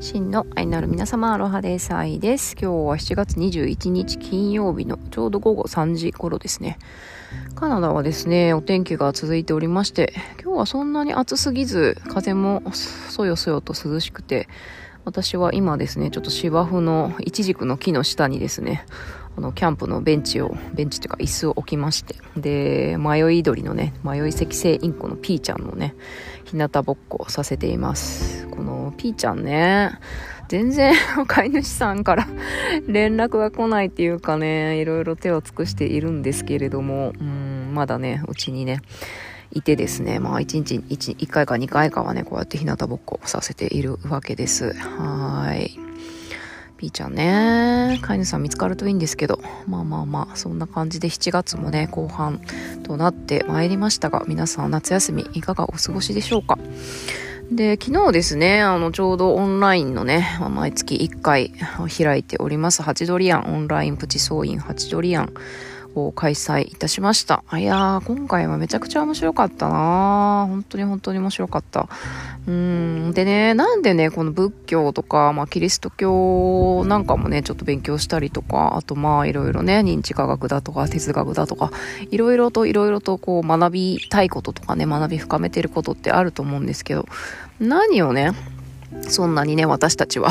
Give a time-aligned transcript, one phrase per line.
[0.00, 1.92] 真の愛なる皆様、アロハです。
[1.92, 2.52] 愛です。
[2.52, 6.78] 今日は7月21日金曜日のちょうど午後3時頃ですね。
[7.56, 14.48] カナダはですね、お天気が続いておりまして、今日はそんなに暑すぎず、風もそよそよと涼しくて、
[15.04, 18.86] 私は今ですね、ちょっと芝生のイチジクの木の下にですね、
[19.36, 25.96] あの、キャンプのベンチを、ベンチというか椅子を置きまして、で、迷い鳥のね、迷い赤星インコのピーちゃんのね、
[26.44, 28.37] 日向ぼっこをさせています。
[28.58, 29.92] このピーちゃんね、
[30.48, 30.92] 全然
[31.28, 32.26] 飼い主さんから
[32.88, 38.80] 連絡が来ないっていうかね、いろいろ手を尽くしているんですけれども、うん、まだね、うちにね、
[39.52, 44.72] いてですね、まあ1日 1, 1回か2回かはね、こうやって日向ぼっこさせているわけです。
[44.74, 45.78] はい。
[46.78, 52.40] ピーちゃんね、飼い主さん見つかるといいんですけど、まあまあまあ、そんな感じで7月もね、後半
[52.84, 56.56] となってまいりましたが、皆さん夏休みいかがお過ごしでしょうか？
[57.50, 61.52] で、昨日ですね、あの、ちょうどオンラインのね、毎月1回
[61.96, 65.32] 開いております、ハチドリアン、オンラインプチ総員ハチドリアン
[66.06, 67.42] を開催いたしました。
[67.56, 71.88] いやー、今回はめちゃくちゃ面白かったな本当に本当に面白かった。
[72.46, 73.12] うん。
[73.12, 81.70] でね、なんでね、この仏教とか、まあ、キリスト教なんかもね、ちょっと勉強したりとか、あとまあ、いろいろね、認知科学だとか、哲学だとか、
[82.10, 87.06] いろいろといろいろとこう、学びたいこととかね、学び深めてることってあると思うんですけど、
[87.60, 88.32] 何をね、
[89.02, 90.30] そんなにね、私たちは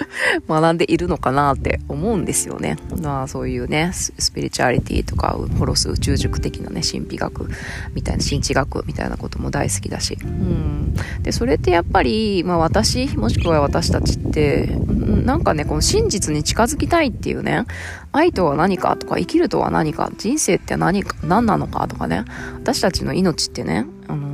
[0.48, 2.76] 学んでいるのかなって思うんですよね。
[3.02, 7.48] まあそういうね、スピリチュアリティとか、ホロス宇宙塾的なね、神秘学
[7.94, 10.18] みたいな、神知学みたいなことも大好きだし。
[10.22, 10.94] うん。
[11.22, 14.78] で、それってやっぱり、まあ私、もしくは私たちって、
[15.24, 17.64] なんかね、この真実に近づきたいっていうね、
[18.12, 24.27] 愛とは何かとか、生きるとは何か、人生って何か、何なのかとかね、私たちの命ってね、あの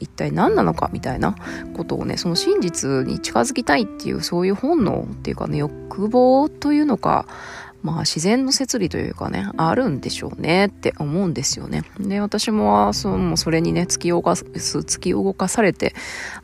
[0.00, 1.36] 一体何なのかみたいな
[1.74, 7.26] ことをね、その真実に近づきたいっていうそういう本能っていうかね、欲望というのか、
[7.82, 11.84] まあ自然の摂理というかね、あるんでしょうねって思うんですよね。
[11.98, 15.94] で、私もそのそれにね、突き動かす、突き動かされて、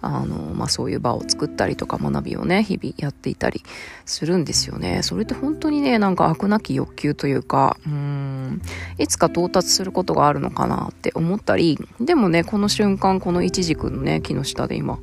[0.01, 3.63] あの、まあそういう場を作ったりとか学びをね、日々やっていたり
[4.05, 5.03] するんですよね。
[5.03, 8.63] それって本当にね、なんか悪なき欲求というか、うん、
[8.99, 14.99] いつか到達することがあるのかなって思ったり、でもね、この瞬間、このイチジクのね、木の下で今、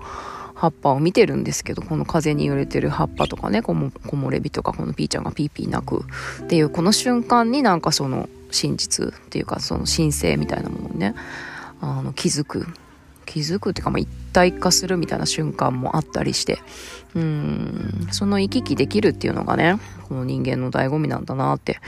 [0.64, 6.06] 葉っぱを見てるんですけど、この風に揺れてる葉っぱとかね、木漏れ日とか、このピーちゃんがピーピー鳴く
[6.44, 11.16] っていう、この瞬間になんかその真実っていうか、その神聖みたいなものにね、
[11.82, 12.66] あの、気づく。
[13.26, 16.60] 気づくっていうか、まあ、一体化するみたいな瞬間もあったりして、
[17.14, 21.80] うん、その行き来できるっていうのがね、この人間の醍醐味なんだなって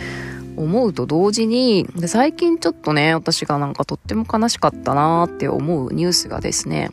[0.58, 6.92] 思うと同時に、で最近ちょっとね、私がなんかとっても悲しかったなって思うニュースがですね、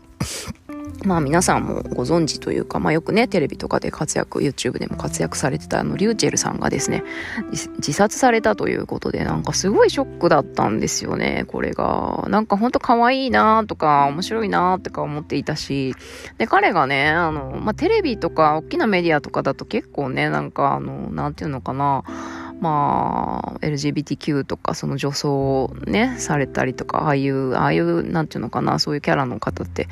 [1.05, 7.03] まあ皆さんもご存知というか、まあよくね、テレビとかで活躍、YouTube でも活躍されてたあの、リューチェルさんがですね、
[7.51, 12.27] 自殺されたということで、なんかすごいショックだったんですよね、これが。
[12.29, 15.95] なんかほんと可愛いなとか、面白いなとか思っていたし、
[16.39, 22.05] で、彼がね、あの、まあテレビとか、大きなメディアとかだと結構ね、なんかあの、なんていうのかな、
[22.63, 29.89] まあ、LGBTQ とか、その女装をね、されたりとか、ああいう、ああいう、なんていうのかな、そういうキャラの方って、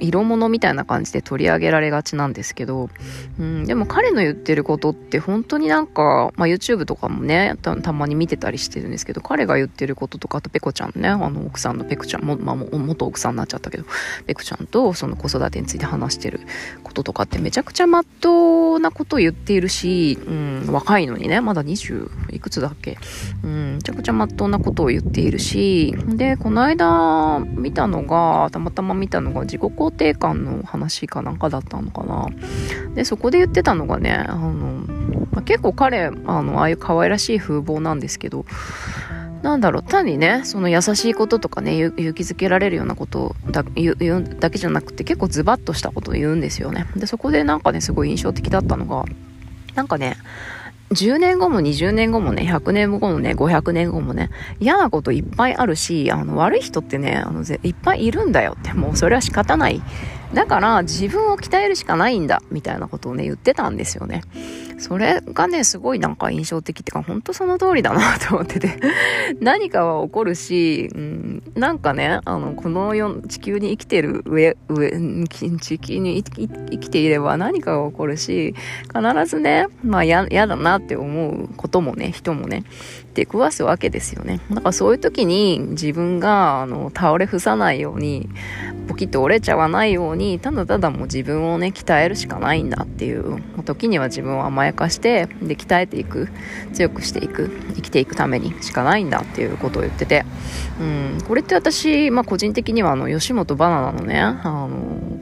[0.00, 2.90] 色物みたいな感じで取り上げられがちなんですけど、
[3.38, 13.84] うん、でも彼の言ってることって本当になんか、まあ YouTube とかもね、たたまに見てたりしてるんですけど、彼が言ってることとか、あとペコちゃんね、あの奥さんのペコちゃんも、まあ元奥さんになっちゃったけど、
[14.26, 16.40] ペコちゃんとその子育てについて話してる
[16.82, 21.99] こととかってめちゃくちゃまっとうなことを言っているし、うん、若いのにね、まだ20
[22.30, 22.98] いくつだっけ？
[23.42, 32.26] うん、めちゃくちゃまっとうなことを言っているし、で、この間見たのが、たまたま見たのが自己肯定感の話かなんかだったのかな。
[32.94, 34.84] で、そこで言ってたのがね、あの、
[35.32, 36.10] まあ、結構彼、あ
[36.42, 38.44] の、ああいう可愛らしい風貌なんですけど、
[39.42, 46.84] なんだろう、単にね、その優しいこととかね、勇気づけられるようなことだ言うだけじゃなくて、結構ズバッとしたことを言うんですよね。
[46.94, 49.06] で、そこでなんかね、すごい印象的だったのが、
[49.74, 50.18] なんかね、
[50.90, 54.28] 10年後も20年後もね、100年後もね、500年後もね、
[54.58, 59.80] 嫌なこといっぱいあるし、あの、悪い人ってね、あの、いっぱいいるんだよって、もうそれは仕方ない。
[60.34, 64.22] だから自分を鍛えるしかないんだ、みたいなことをね、言ってたんですよね。
[64.80, 68.80] それがね、すごいなんか印象的っていうか、ほんとその通りだなと思ってて
[69.38, 74.90] 何かは起こるし、うん、なんかね、あの、この世、地球に生きてる上、上、
[75.28, 78.54] 地球に生きていれば何かが起こるし、
[78.86, 82.64] 必ずね、まあ嫌だなって思うこともね、人もね、
[83.12, 84.40] 出くわすわけですよね。
[84.50, 88.30] だからそういう時に自分が、あの、倒れ伏さないように、
[88.90, 96.28] ポキッと折れちゃわないようにただただもう自分をね鍛えるしかないんだっていう時には自分を甘えやかしてで鍛えていく
[96.72, 100.24] 強くしていく生きていくためにしかないんだっていうことを言ってて、
[100.80, 105.20] うん、これって私、まあ、個人的にはあの吉本バナナのねあの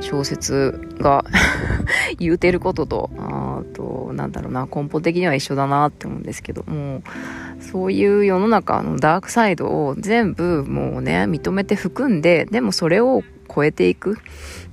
[0.00, 1.24] 小説が
[2.18, 7.02] 言うてることとあとなんだろうな根本的には一緒だなって思うんですけども
[7.60, 13.22] そういう世の中のダークサイドを全部もうね認めて含んででもそれを
[13.54, 14.18] 超えていく、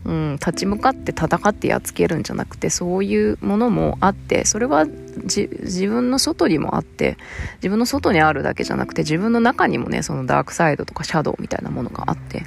[0.05, 5.47] うん、立ち向かって戦ってやっつけるんじゃなくてそういうものもあってそれは自
[5.87, 7.17] 分の外にもあって
[7.55, 12.43] 自分の外にあるだけじゃなくて自分の中にもねそのダークサイドとかシャドウみたいなものがあって、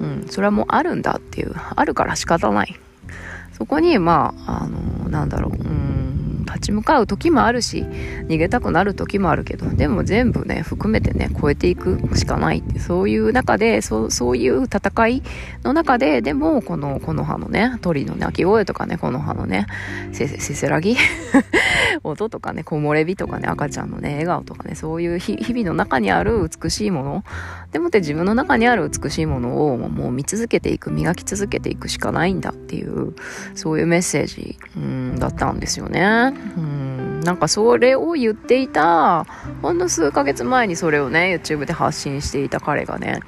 [0.00, 2.74] うん、それはもうあるんだっていうあるから仕方ない。
[3.52, 6.25] そこにまああのなんだろう、うん
[6.66, 7.82] ち向かう時もあるし
[8.28, 15.22] 逃げたくなる時もあるけどでも全部ね含めてね超えていくしかないってそういう中でそそういう戦い
[15.62, 19.66] の中ででもこのこの葉のね鳥の鳴き声とかねこの葉のね
[20.12, 20.96] せせせらぎ
[22.04, 27.24] 音とかね木漏れ日とかね赤ちゃんのね笑顔とかねそういう日々の中にある美しいもの
[27.72, 33.14] でもって自分の中にある美しいものをもう見続けていく磨き続けていくしかないんだっていう
[33.54, 36.34] そういうメッセージうんだったんですよね。
[36.56, 39.26] うんなんかそれを言っていた
[39.60, 43.20] ほんの数ヶ月前にそれをね YouTube で発信していた彼がね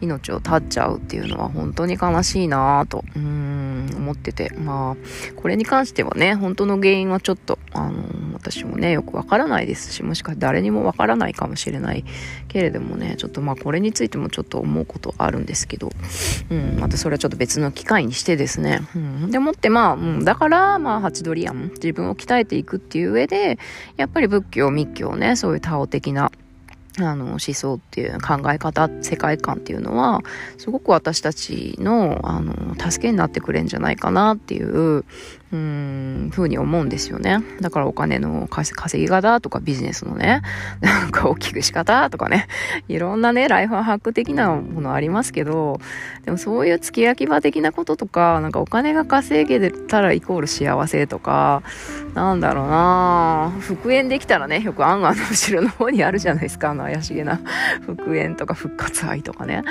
[0.00, 4.52] 命を絶っちゃうっていうのは本当に悲しいなぁとうん思ってて。
[4.58, 4.96] まあ
[5.36, 7.92] これに関してはね本当の原因はちょっとあの
[8.44, 12.04] 私もねよくわからないですしもしかして誰にもわからないかもしれない
[12.48, 15.90] けれどもねちょっとまあこれについてもちょっと思うことあるんですけど。
[16.50, 18.82] うんまたそれはちょっと別の機会にしてですね。
[18.94, 23.58] うんでもってまあ、うん、だからまあハチドリアン自分を鍛えていくっていう上で
[23.96, 26.30] やっぱり仏教密教ねそういうタオ的な
[26.98, 30.20] あの思想っていう考え方世界観っていうのは
[30.58, 35.04] すごく私たちのあの助けになってくれるんじゃないかなっていう
[35.54, 37.38] うん、ふうに思うんですよね。
[37.60, 40.42] だからお金の稼ぎ方とかビジネスのね、
[40.80, 42.48] なんか大きく仕方とかね、
[42.88, 45.78] いろんなね、ライフハック的なものありますけど、
[46.24, 51.62] でもそういう付け焼き場的なこととか、なんかお金が稼げたらイコール幸せとか、
[52.14, 57.40] なんだろうな復縁できたらね、よくアンガンの後ろの方にあるじゃないですか、あの怪しげな
[57.86, 59.62] 復縁とか復活愛とかね。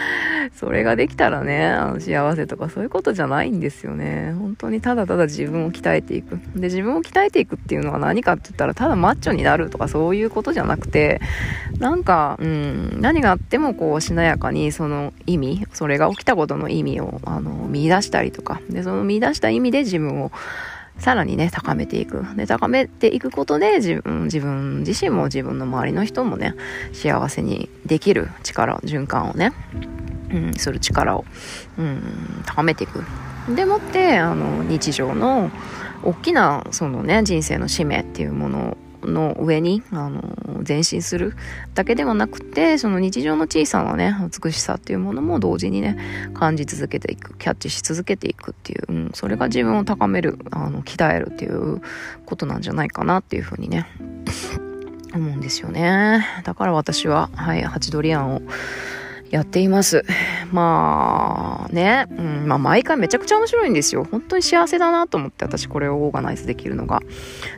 [0.55, 4.33] それができたらね、あの幸せとかそういうことじゃないんですよね。
[4.39, 6.39] 本当にただただ自分を鍛えていく。
[6.55, 11.19] で、自分を鍛えていくっていうのは何かって言ったら、ただマッチョになるとかそういうことじゃなくて、
[11.79, 20.31] なんか、うん、何があってもこう、しなやかにその意味、それが起きたことの意味を、あの、見出したりとか、で、その見出した意味で自分を、
[20.99, 22.23] さらにね、高めていく。
[22.35, 26.53] で、高めていくことで、自分、自分自身も自分の周りの人もね、
[26.93, 29.53] 幸せにできる力、循環をね、
[30.31, 31.25] うん、する力を、
[31.77, 33.03] うん、高めていく。
[33.49, 35.51] でもってあの日常の
[36.03, 40.21] 大きなそのね人生の使命っていうものの上にあの
[40.67, 41.35] 前進する
[41.73, 45.97] だけではなくてその日常の小さなね美しさっていうものも同時にね
[46.33, 51.81] 感じ続けていくキャッチし続けていくっていう、うん、それが自分を高めるあの鍛えるっていう
[52.25, 53.87] ことなんじゃないかなっていうふうにね
[55.13, 56.25] 思うんですよね。
[56.43, 58.41] だから私ははいハチドリアンを
[59.33, 60.05] やっています。
[60.51, 64.03] まあね、うん、まあ毎回めちゃくちゃ面白いんですよ。
[64.03, 66.99] 本当に幸せだなと思って私これをオーガナイズできるのが。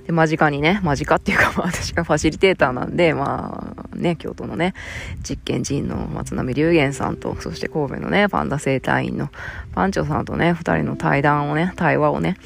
[0.06, 4.74] で、間近にね、間近っていうかまあ 私がファシリテーターなんで、まあね、京都のね、
[5.22, 9.30] 実験人の松並龍玄さんと、そして神戸のね、パンダ生態院の
[9.74, 12.38] パンチョさんとね、二人の対談をね、対話をね、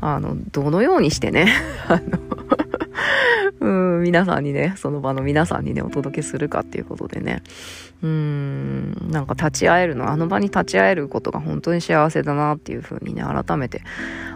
[0.00, 1.48] あの、どのようにしてね、
[1.88, 2.65] あの
[3.66, 7.42] うん、皆さんにね、その場の皆さんにね、お届けするかっていうことでね、
[8.00, 13.82] うん、なんか立ち会えるの、あの場に立ち会えることが本当に幸せだなっていうふうにね、改めて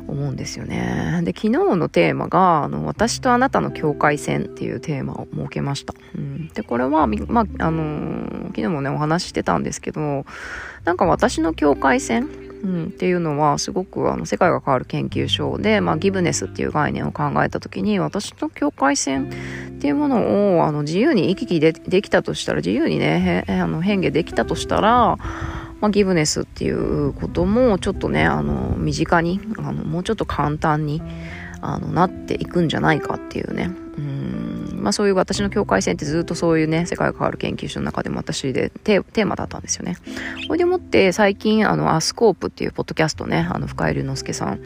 [0.09, 1.21] 思うんですよね。
[1.23, 5.95] で、昨日のテーマが、あの、私とあなたの境界線っていうテーマを設けました。
[6.17, 10.25] うん、で、これは、まあ、あのー、昨日もね、お話ししてたんですけど、
[10.85, 25.17] なんか私の境界線うん、っていうのはすごくあの世界が変わる研究所で、まあ、ギブネスっていう概念を考えた時に私の境界線っていうものをあの自由に行き来でできたとしたら自由にねあの変化できたとしたら
[25.81, 31.03] まあ、ギブネスっていうこともちょっとねあの身近にあのもうちょっと簡単に
[31.63, 33.71] あのなっていくんじゃないかっていうね
[34.81, 39.97] まあそういう私の境界線ってずっとそういうね世界が変わる研究所の中でも私でテーマだったんですよね。
[40.47, 44.61] これでもって最近あのアスコープっていうポッドキャストねあの深井龍之介さん。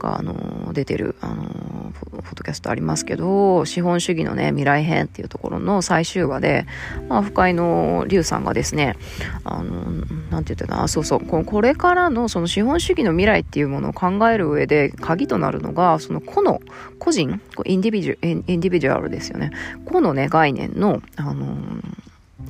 [0.00, 6.66] が、あの、出てる、あの、フォトキャストありますけど、資本主義のね、未来編っていうところの最終話で、
[7.08, 8.96] まあ、深井の龍さんがですね、
[9.44, 16.60] あの、なんて言ってたかな、そうそう、これからのその資本主義の未来っていうものを考える上で、鍵となるのが、その個の、
[16.98, 19.50] 個人、インディビジュ、インディビジュアルですよね。
[19.84, 21.56] 個のね、概念の、あの、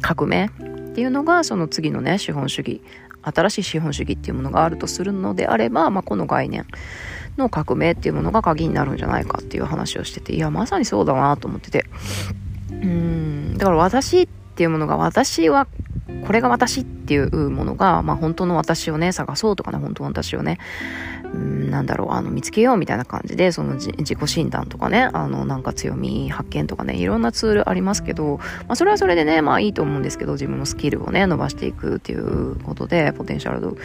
[0.00, 2.80] 革命っていうのが、その次のね、資本主義、
[3.22, 6.66] 新しい資本主義っていうものがあるとするのであれば、まあ、この概念
[7.36, 11.86] の革命っていうものが鍵になるんじゃないかっていう話をしてていやまさにそうだなと思ってて。
[12.70, 13.58] うん。
[13.58, 15.66] だから私っていうものが私は
[16.26, 20.58] これが私っていうものが、まあ、本当の私をね探そうとかね本当の私をね
[21.32, 33.76] うんなんだろう、あの、見つけようみたいな感じで、その自己診断とかね、あの、なんか強み発見とかね、いろんなツールありますけど、まあ、それはそれでね、まあいいと思うんですけど、自分のスキルをね、伸ばしていくっていうことで、ポテンシャルを、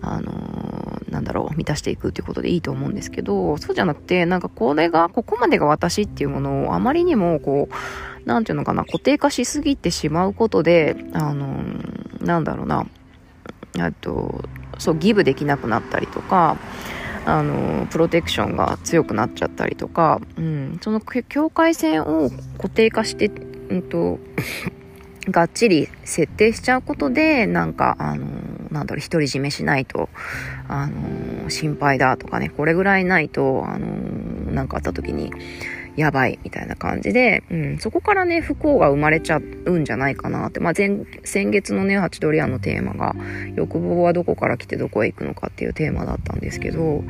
[0.00, 7.74] あのー、なんだろう、満たしていくっていうことでいいと思うんですけど、そうじゃなくて、なんかこれが、ここまでが私っていうものをあまりにも、こう、
[8.24, 12.86] なんていうのかな、固定化しすぎてしまうことで、あのー、なんだろうな、
[13.78, 14.44] あと、
[14.78, 16.56] そう、ギブできなくなったりとか、
[17.24, 23.30] あの、プロテクションが強くなっちゃったりとか、うん、その境界線を固定化して、
[23.68, 24.18] うんと、
[25.30, 28.26] がっちり設定しちゃうことで、なんか、あの、
[28.72, 30.08] なんだろう、独り占めしないと、
[30.66, 33.86] あの、心配だとかね、これぐらいないと、あの、
[34.52, 35.32] なんかあった時に、
[35.96, 40.60] やばいみたいな感じで、うん、そこからね、不幸が生まれちゃうんじゃないかなって。
[40.60, 43.14] まあ、前、先月のね、ハチドリアンのテーマが、
[43.56, 47.04] 欲望はどこから来てどこへ行くのかっていうテーマだったんですけど、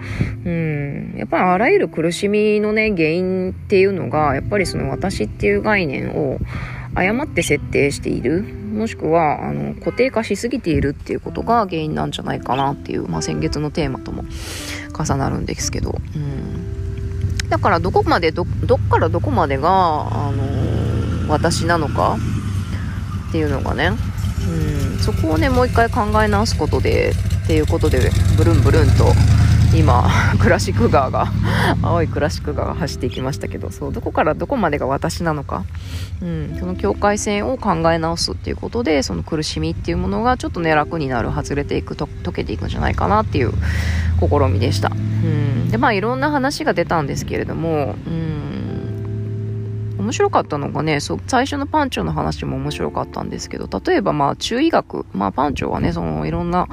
[0.45, 6.39] うん、やっぱりあらゆる苦しみのね、原因っていうのが、やっぱりその私っていう概念を
[6.95, 8.43] 誤って設定している。
[8.43, 14.25] もしくは、あの、固定化しすぎているっていうことが原因なんじゃないかなっていう、まあ、先月のテーマとも
[14.99, 16.82] 重なるんですけど、うん
[17.53, 22.17] だからどこまでど、どっからどこまでが、あのー、私なのか
[23.29, 23.91] っていうのがね、
[24.49, 27.13] うん、そこをね、もう一回考え直すことで、
[27.45, 29.13] っていうことで、ブルンブルンと、
[29.75, 30.05] 今、
[30.39, 31.29] クラシック川が、
[31.83, 35.65] 青いクラシック川が走っていきましたけど、そう、どこからどこまでが私なのか、
[36.21, 43.53] うん、その境界線を考え直すっていうことで、その苦しみっていうものがちょっとね、楽になる、外れていく、と溶けていくんじゃないかなっていう
[44.21, 44.91] 試みでした。
[44.91, 48.62] うんでまあいろんな話が出たんですけれどもうん
[50.03, 56.69] 面白かったのがねそう最初のパンチョの話も面白かったんですけど例えばまあ中医学まあパンチョはねそのいろんな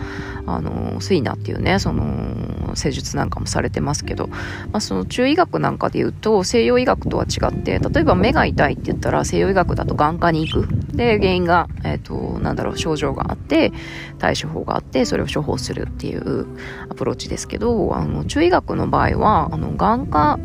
[0.48, 4.38] あのスイナっていうねその施術なんかもされてますけど、ま
[4.74, 10.68] あ、その中医学なんかで言うと西洋医学とは違って例えば目が痛いって言ったら西洋医学だと眼科に行く。
[10.96, 13.72] で原因が、えっ、ー、となんだろう症状があって
[14.18, 16.46] 対処法があってそれを処方するっていう
[16.90, 20.40] アプローチですけどあの中医学の場合はあの眼科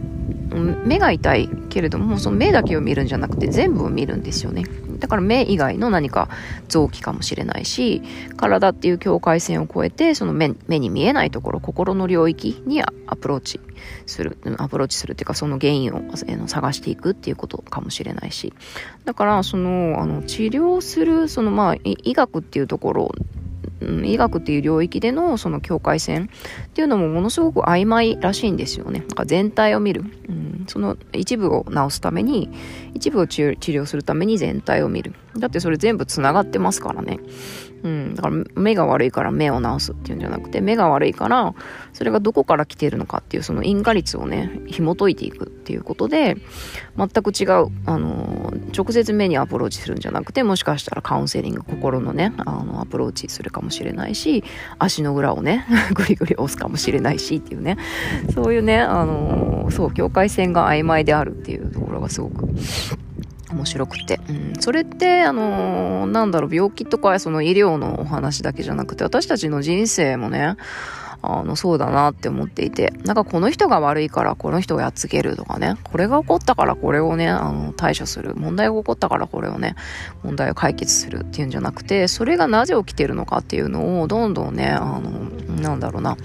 [0.55, 4.65] 目が痛いけれどもその目だけを見るんじゃなくて全部を見るんですよね。
[4.99, 6.29] だから目以外の何か
[6.69, 8.03] 臓器かもしれないし
[8.37, 13.61] 体っていう境界線を越えてその目目に見えないところ心の領域にアプローチ
[14.07, 18.53] するアプローチするっていうかその原因を探していくっていうことかもしれないし。
[19.05, 23.15] だからそのあの治療するそのまあ医学っていうところ
[23.81, 26.31] うん、医学っていう領域でのその境界線
[26.67, 29.01] っていうのもものすごく曖昧らしいんですよね。
[29.01, 30.65] なんか全体を見る、うん。
[30.67, 32.51] その一部を治すために、
[32.95, 35.15] 一部を治療するために全体を見る。
[35.39, 37.21] だってそれ全部繋がってますからね。
[37.85, 38.15] うん。
[38.15, 41.55] だから目が悪いから目を治すっていうんじゃなくて、目が悪いから、
[41.93, 46.37] それがどこから来てるのかっていうその因果率をね、紐解いていくっていうことで、
[46.97, 54.45] 全く違う、あの、直接目にアプローチするんじゃなくて、もしかしたらカウンセリング、心のね、あの、アプローチするかもしれないし、
[54.79, 57.77] 足の裏をね、ぐりぐり押すかもしれないしっていうね、
[58.35, 62.49] そういうね、あの、そう、境界線が曖昧であるっていうところがすごく、
[63.55, 64.21] 面白くて。
[64.29, 70.57] うん、それって、あのー、なんだろう、病気とかその医療のお話だけじゃなくて、私たちの人生もね、
[71.27, 78.35] あの、そうだなって思っていて、なんかこの人が悪いからこの人をやっつけるとかね、これが起こったからこれをね、あの、対処する。
[78.35, 79.75] 問題が起こったからこれをね、
[80.23, 85.11] 問題を解決するっていうんじゃなくて、それがなぜ起きてるのかっていうのを、どんどんね、あの、
[85.63, 86.17] なんだろうな、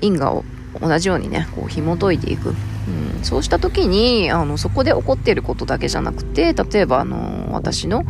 [0.00, 0.44] 因果を
[0.80, 2.54] 同じようにね、こう紐解いていく。
[2.88, 8.04] うん、そうした時に、あの、そこで起こっていることだけじゃなくて、例えば、あの、私の、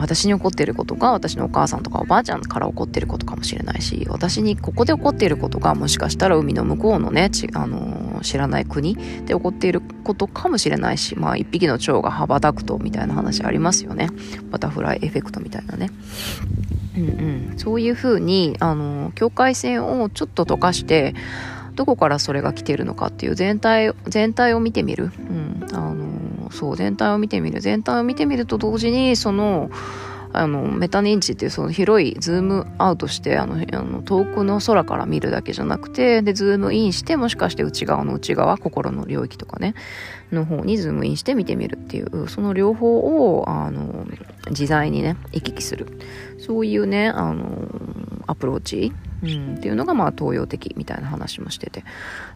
[0.00, 14.08] 私に起こっていることが私のお母さんとかおばあちゃんから起こっていることかもしれないし私にここで起こっていることがもしかしたら海の向こうのね、あの知らない国で起こっていることかもしれないしまあ一匹の蝶が羽ばたくとみたいな話ありますよね。
[14.50, 15.90] バタフライエフェクトみたいなね。
[16.96, 17.58] うんうん。
[17.58, 21.14] そういうふうにあの境界線をちょっと溶かして
[21.80, 25.04] どこからそれが来てるのかっていう全体、全体を見てみる。
[25.18, 25.66] うん。
[25.72, 27.62] あの、そう、全体を見てみる。
[27.62, 29.70] 全体を見てみると同時に、その、
[30.34, 39.74] あの、メタ認知っていうその広いズームアウトして、あの、あの遠くの空から見るだけじゃなくて、で、ズームインして、もしかして内側の内側、心の領域とかね、
[40.32, 44.06] の方にズームインして見てみるっていう、その両方を、あの、
[44.50, 45.86] 自在にね、行き来する。
[46.38, 47.46] そういうね、あの、
[48.26, 51.84] アプローチうん、っていうのがまあ東洋的みたいな話もしてて。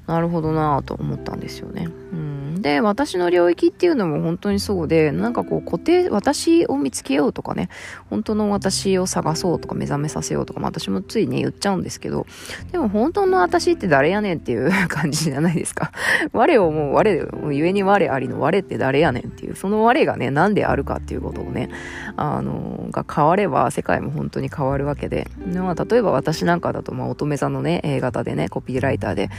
[0.07, 1.89] なるほどなと思ったんですよね。
[2.13, 7.69] うん、で私の領域っていうのも本当にそうでなんかこう固定私を見つけようとかね
[8.11, 12.27] 本当の私を探そうとか目覚めさせようとか、まあ、私もついね言っちゃうんですけど
[12.71, 15.91] でも本当の私って誰やねんっていう感じじゃないですか。
[16.33, 21.71] 我をもう我をゆえに我ありの我って誰やねんっていうその我がね何であるかっていうことをね
[22.17, 29.31] あのが変われば世界も本当に変わるわけで、まあ、例えば私なんかだと、まあ、乙女座のね、A 型でね、コピーライターで、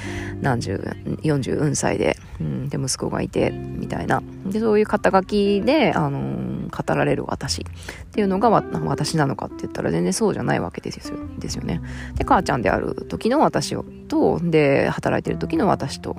[0.41, 0.75] 何十、
[1.21, 4.21] 40歳で、うん、で、息子がいて、みたいな。
[4.45, 7.65] で、そういう肩書きで、あのー、語られる私っ
[8.11, 11.81] ていうのが、私なのかって言ったら全然そうじゃないわけですよですよね。
[12.15, 13.75] で、母ちゃんである時の私
[14.07, 16.15] と、で、働いてる時の私と、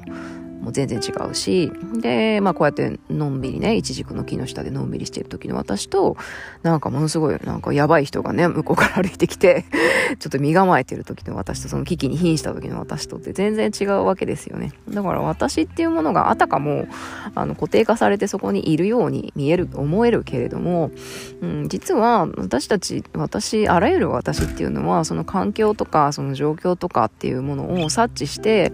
[0.66, 1.70] もう全然違うし、
[2.00, 6.16] で、まあこうやってのんびりね、一軸の木の下でのんびりしてる時の私と、
[6.64, 9.64] なんかものすごい、なんかやばい人がね、向こうから歩いてきて、
[10.18, 14.72] ちょっと身構えてる時の私と、その危機に瀕した時の私とって全然違うわけですよね。
[14.88, 16.88] だから私っていうものがあたかも、
[17.36, 20.90] あの固定化されてそこにいるように見える、思えるけれども、
[21.42, 28.72] うん、実は私たち、私、あらゆる私っていうのは、その環境とか、その状況とかっていうものを察知して、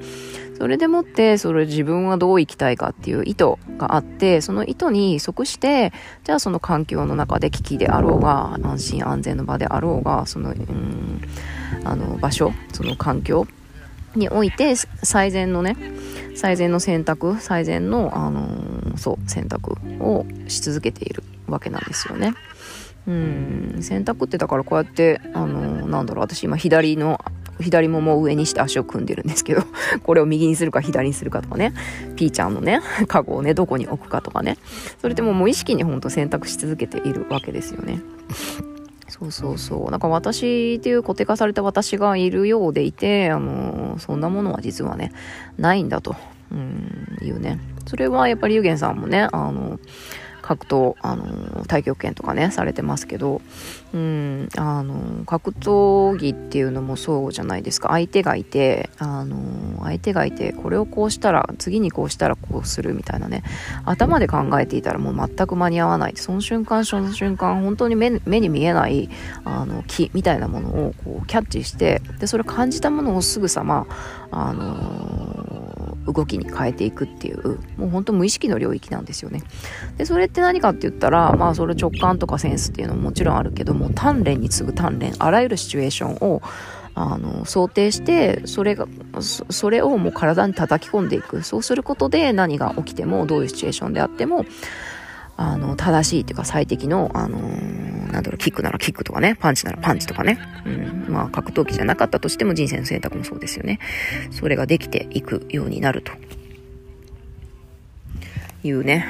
[0.59, 5.92] それでもって、それ自分はどう生きたいかっていう意図があって、その意図に即して、
[6.25, 11.21] じゃあその環境の中で危機であろうが、安心安全の場であろうが、その、うん、
[11.85, 13.47] あの、場所、その環境
[14.14, 15.76] において、最善のね、
[16.35, 22.35] 最善の選択、最善の、あのー、そう、選択をし続けているわけなんですよね。
[23.06, 27.21] うん、選択ってだからこうやって、あのー、なんだろう、私今左の
[27.61, 29.62] 左もも上にして足を組んでるんですけど、
[30.02, 31.73] これを右にするか左にするかとかね、
[32.16, 34.59] ピーちゃんのね、 カゴをね、どこに置くかとかね、
[35.00, 38.00] それでももう意識にほんと選択し続けているわけですよね。
[39.09, 39.90] そうそうそう。
[39.90, 45.12] なんか私っていう固定化された私がいるようでいて、あのそんなものは実はね、
[45.59, 46.16] ないんだと、
[46.50, 47.59] うん、いうね。
[47.87, 49.79] それはやっぱりゆげんさんもね、あの
[50.42, 53.40] 格闘、あのー、太極拳とかね、されてますけど、
[53.94, 57.88] うん、あのー、格闘技っていうのもそうじゃないですか。
[57.90, 63.42] 相手がいて、あのー、相手がいて、これをこうしたら、次にこうしたらこうするみたいなね、
[63.85, 66.14] 頭で考えていたらもう全く間に合わない。
[66.16, 69.09] その瞬間、その瞬間、本当に目目に見えない、
[69.44, 73.87] あの、木みたいなものをこうキャッチして、で、それ感じたものをすぐさま、
[74.31, 75.32] あの
[76.06, 79.42] 動きに変えていくっていう、もうほんと無意識の領域なんですよね。
[79.96, 86.42] で、それって何かって言ったら、まあそれ直感とかセンスっていうのももちろんあるけども、鍛錬に次ぐ鍛錬、あらゆるシチュエーションを、
[86.94, 88.86] あの、想定して、それが、
[89.20, 91.42] それをもう体に叩き込んでいく。
[91.42, 94.44] そうすることで何が起きても、どういうシチュエーションであっても、
[95.42, 100.38] あの、正しいっていうか最適の、あのー、なんだろう、キックならキックとかね、パンチならパンチとかね。
[100.64, 101.07] うん。
[101.12, 103.78] まあ、格闘技じゃなかったとしても人生の選択もそうですよね。
[104.31, 106.12] それができていくようになると。
[108.64, 109.05] いうね。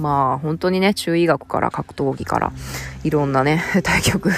[0.00, 2.52] まあ、本当にね、中医学から格闘技から、
[3.04, 4.30] いろんなね、 対局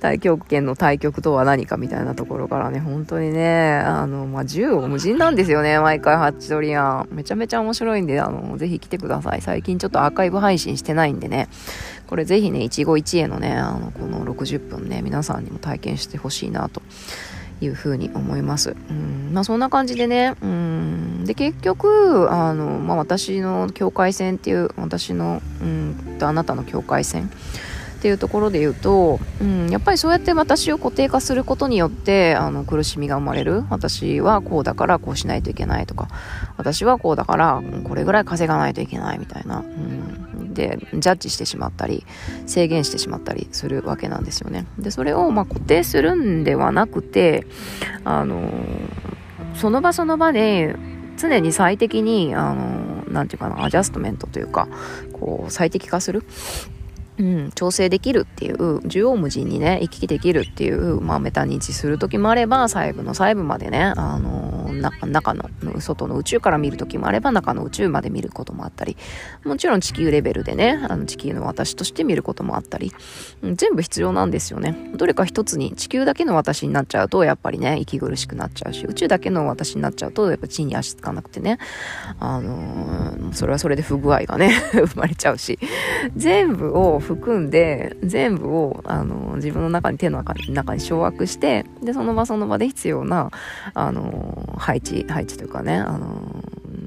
[0.00, 7.08] 太極拳の対局とは何かみたいなところからね、本当にね、あの、まあ、縦横無尽なんですよね、毎回ハッチドリアン。
[7.12, 9.42] めちゃめちゃ面白いんで、あの、ぜひ来てください。
[9.42, 11.48] 最近ちょっとアーカイブ配信してないんでね、
[12.08, 16.82] これぜひね、一期一会のね、あの、この60分ね、皆さんにも体験してほしいなと。
[17.64, 18.76] いうふうに思います。
[18.90, 27.30] うん、まあそんな感じでね、うん、で結局、あの、まあ私の境界線っていう、私の、うんとあなたの境界線
[28.02, 33.62] っていうところで言うと、うん、やっぱりそうやって私を固定化することによってあの苦しみが生まれる。
[33.70, 36.08] 私はこうだからこうしないといけないとか
[36.56, 42.04] 私はこうだからこれぐらい稼がないといけないみたいな、うん、でジャッジしてしまったり
[42.46, 44.66] 制限してしまったりするわけなんですよね。
[44.78, 47.46] でそれをま固定するんではなくて
[48.04, 48.50] あの
[49.54, 50.76] その場その場で
[51.16, 54.68] 常に最適にあのなんていうかなアジャストメントというか
[55.12, 56.24] こう最適化する。
[57.22, 65.48] うん、調整できるっていう縦横無尽にね行き来できるっていう、まあ、メタ認知する時もあれば細部の細部までね、あの中中の
[65.80, 68.96] 外の宇宙から見る時もあれば中の宇宙まで見ることもあったり
[69.44, 72.92] もちろん地球レベルでねあの地球の私として見ることもあったり、
[73.42, 74.90] うん、全部必要なんですよね。
[74.96, 81.58] どれか一つに地球だけの私になっちゃうとやっぱりね息苦しくなっちゃうし宇宙だけの私になっちゃうとやっぱ地に足つかなくてね
[82.18, 85.58] あのー、それはそれで不具合がね 生まれちゃうし
[86.16, 93.30] 全部を含んで全部を、あの、自分の中に手の中に中に掌握してでその場その場で必要な、
[93.74, 96.44] あの配置配置というかね、あの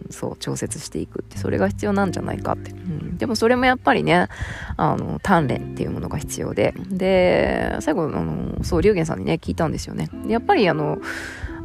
[0.10, 4.28] そう調節していくってそれが必要なんじゃないかって、うん、でもそれもやっぱりね
[4.78, 6.74] あの鍛錬っていうものが必要で。
[6.90, 10.10] で最後あのそう龍玄さんにね聞いたんですよね。
[10.28, 11.00] やっぱりあの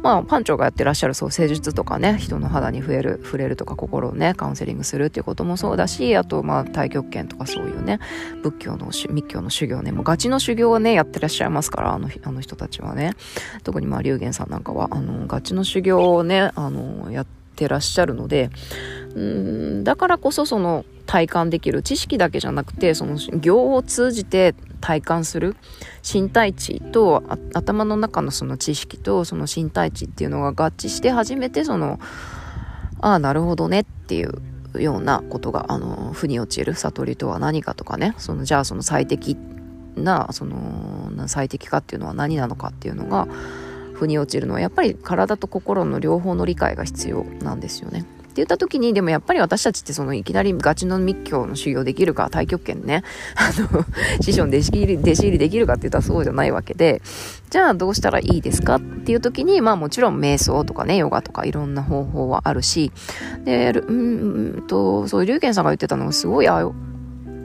[0.01, 7.99] まあ、パンチョがやってらっしゃるそう施術とかね人の肌に触れる触れるとか心をねカウンセリングするっていうこともそうだしあとまあ太極拳とかそういうね
[8.41, 13.13] 仏教の密教の修行ねもうガチの修行をねやってらっしゃいますからあのあの人たちはね。
[13.63, 18.49] 特にまあ龍玄さんなんかはあのガチの修行をねあのやってらっしゃるので
[19.15, 25.55] うんだからこそその体感できる知識だけじゃなくてその行を通じて体感する
[26.11, 31.99] 身体値と頭の中のその知識とその身体値っていうのが合致して初めてその
[32.99, 39.37] ああなるほどねっていうようなことがあの腑に落ちる悟りとは何かとかねそのじゃあその最適
[39.95, 43.27] なその最適化っていうのは何なのかっていうのが
[43.93, 48.05] 腑に落ちるのはやっぱり体と心の両方の理解が必要なんですよね。
[48.31, 53.03] って言った時に、でもやっぱり私たちってそのいきなりガチの密教の修行できるか、太極拳ね、
[53.35, 53.85] あの、
[54.21, 57.01] 師匠の弟子入り、弟子入りできるかって言ったらそうじゃないわけで、
[57.49, 62.91] じゃあどうしたらいいですかっていう時に、まあもちろん瞑想とかね、ヨガとかいろんな方法はあるし、
[63.43, 66.71] で、うんと、そういう龍賢さんが言ってたのがすごい、あ、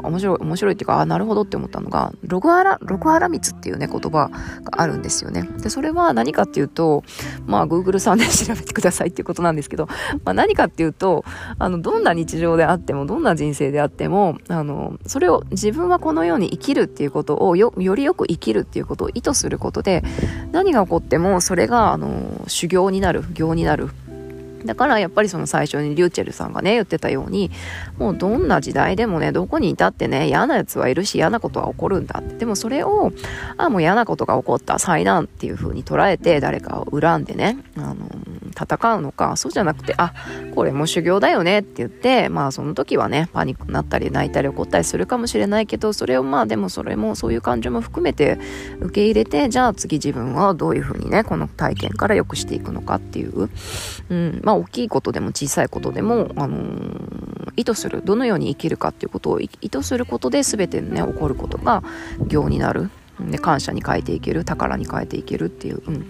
[0.02, 4.30] 面白い、面白いっていうか、あ、なるほどって思ったのが、ログハラ、ログハラ蜜っていうね、言葉
[4.64, 5.48] があるんですよね。
[5.62, 7.04] で、それは何かっていうと、
[7.46, 9.86] まあ、Google さんで調べてくださいっていうことなんですけど、
[10.24, 11.24] まあ、何かっていうと、
[11.58, 20.02] あの、どんな日常であっても、どんな人生であっても、あの、それを自分はこのように生きるっていうことをよ、よりよく生きるっていうことを意図することで、
[20.52, 23.90] 何が起こっても、それが、あの、修行になる、行になる。
[24.64, 27.50] だからやっぱりその最初にリューチェルさんがね言ってたように
[27.98, 32.36] もうどんな時代でもねどこにいたってね嫌なやつはいるし嫌なことは起こるんだって。
[32.36, 33.12] でもそれを
[33.56, 38.08] あもう嫌なことが起こった災難っていう風に捉えて誰かを恨んでねあの
[38.58, 40.14] 戦うのかそうじゃなくてあ
[40.54, 48.38] これも修行だよねって言ってまあその時はねパニックになったり泣いたり怒ったりするかもしれないけどそれをまあでもそれもそういう感情も含めて
[48.80, 53.50] 受け入れてじゃあ次自分はどういう風にねこの体験から良くしていくのかっていう、
[54.08, 61.82] うん、まあ大きいことでも小さいことでも、あのー、意図するどのように生きるかっていうことを意図することで全てね起こることが
[62.26, 62.90] 行になる。
[63.20, 66.06] で感謝に変えていける宝に変えていけるっていう、うん。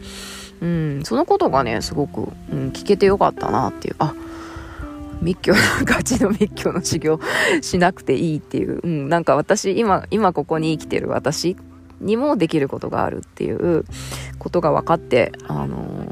[0.61, 3.97] うん、そのことがねすごく、うん、聞けてよかったなっていう。
[3.99, 4.15] あ
[5.23, 7.21] 密教ガチの密教の修行
[7.63, 11.57] しなくていいっていう、うん、なんか私今今ここに生きてる私
[12.01, 13.85] にもできることがあるっていう
[14.39, 16.05] ことが分かってあの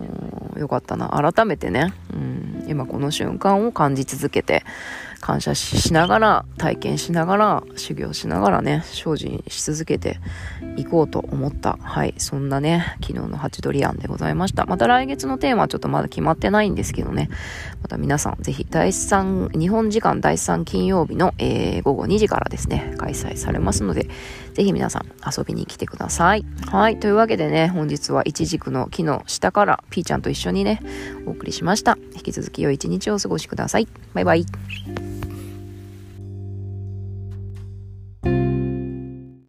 [0.55, 1.11] ー、よかったな。
[1.11, 4.65] 改めてね、うん、今この瞬間を感じ続けて
[5.25, 10.21] 感謝しながら、体験しながら、修行しながらね、精進し続けて
[10.77, 11.79] いこうと思った。
[11.81, 12.13] はい。
[12.19, 14.67] そんなね、昨日のハチドリアンでございました。
[14.67, 17.31] また来月のテーマはちょっとまだ決まってないんですけどね。
[17.81, 24.11] また皆さん、ぜひ第3、日本時間第3金曜日の、えー、午後2時からですね、開催されますので、
[24.53, 26.45] ぜひ皆さん遊びに来てください。
[26.71, 27.01] はい。
[27.01, 30.83] というわけでね、本日は一軸の木の下からピーちゃんと一緒にね、
[31.25, 31.97] お送りしました。
[32.15, 33.89] 引き続き良い一日をお過ごしください。
[34.13, 34.45] バイバイ。
[38.25, 38.54] thank you